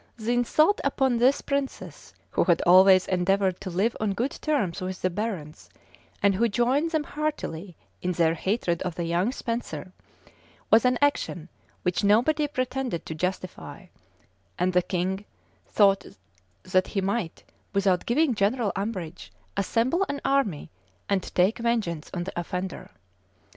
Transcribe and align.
[]The 0.17 0.33
insult 0.33 0.81
upon 0.83 1.17
this 1.19 1.41
princess, 1.41 2.15
who 2.31 2.45
had 2.45 2.63
always 2.63 3.07
endeavored 3.07 3.61
to 3.61 3.69
live 3.69 3.95
on 3.99 4.13
good 4.15 4.31
terms 4.31 4.81
with 4.81 5.03
the 5.03 5.11
barons, 5.11 5.69
and 6.23 6.33
who 6.33 6.49
joined 6.49 6.89
them 6.89 7.03
heartily 7.03 7.75
in 8.01 8.13
their 8.13 8.33
hatred 8.33 8.81
of 8.81 8.95
the 8.95 9.03
young 9.03 9.31
Spenser, 9.31 9.91
was 10.71 10.85
an 10.85 10.97
action 11.03 11.49
which 11.83 12.03
nobody 12.03 12.47
pretended 12.47 13.05
to 13.05 13.13
justify; 13.13 13.85
and 14.57 14.73
the 14.73 14.81
king 14.81 15.23
thought 15.67 16.03
that 16.63 16.87
he 16.87 16.99
might, 16.99 17.43
without 17.71 18.07
giving 18.07 18.33
general 18.33 18.71
umbrage, 18.75 19.31
assemble 19.55 20.03
an 20.09 20.19
army, 20.25 20.71
and 21.09 21.21
take 21.35 21.59
vengeance 21.59 22.09
on 22.11 22.23
the 22.23 22.33
offender. 22.35 22.89